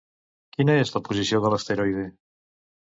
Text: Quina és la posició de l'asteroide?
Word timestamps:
Quina 0.55 0.77
és 0.85 0.93
la 0.95 1.03
posició 1.11 1.43
de 1.45 1.53
l'asteroide? 1.57 2.09